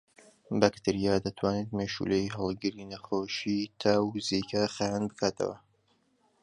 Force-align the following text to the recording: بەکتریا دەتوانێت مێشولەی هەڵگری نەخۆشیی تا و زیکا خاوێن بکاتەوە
بەکتریا 0.61 1.15
دەتوانێت 1.25 1.69
مێشولەی 1.77 2.33
هەڵگری 2.37 2.89
نەخۆشیی 2.91 3.71
تا 3.81 3.93
و 4.07 4.11
زیکا 4.27 4.63
خاوێن 4.75 5.03
بکاتەوە 5.11 5.57